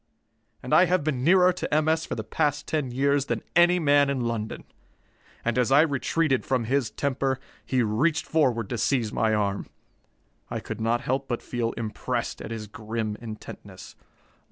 [0.63, 1.87] And I have been nearer to M.
[1.87, 2.07] S.
[2.07, 4.63] for the past ten years than any man in London.
[5.45, 9.67] And as I retreated from his temper, he reached forward to seize my arm.
[10.49, 13.95] I could not help but feel impressed at his grim intentness.